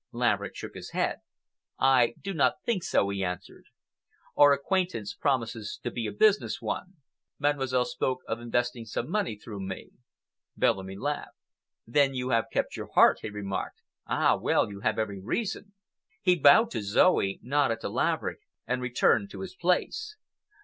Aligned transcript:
Laverick 0.11 0.55
shook 0.55 0.73
his 0.73 0.89
head. 0.93 1.17
"I 1.77 2.15
do 2.19 2.33
not 2.33 2.63
think 2.65 2.81
so," 2.83 3.09
he 3.09 3.23
answered. 3.23 3.65
"Our 4.35 4.51
acquaintance 4.51 5.13
promises 5.13 5.79
to 5.83 5.91
be 5.91 6.07
a 6.07 6.11
business 6.11 6.59
one. 6.59 6.95
Mademoiselle 7.37 7.85
spoke 7.85 8.21
of 8.27 8.39
investing 8.39 8.85
some 8.85 9.11
money 9.11 9.39
though 9.45 9.59
me." 9.59 9.91
Bellamy 10.57 10.95
laughed. 10.97 11.37
"Then 11.85 12.15
you 12.15 12.29
have 12.31 12.45
kept 12.51 12.75
your 12.75 12.87
heart," 12.87 13.19
he 13.21 13.29
remarked. 13.29 13.83
"Ah, 14.07 14.35
well, 14.37 14.71
you 14.71 14.79
have 14.79 14.97
every 14.97 15.19
reason!" 15.21 15.73
He 16.23 16.35
bowed 16.35 16.71
to 16.71 16.81
Zoe, 16.81 17.39
nodded 17.43 17.81
to 17.81 17.89
Laverick, 17.89 18.39
and 18.65 18.81
returned 18.81 19.29
to 19.29 19.41
his 19.41 19.53
place. 19.53 20.15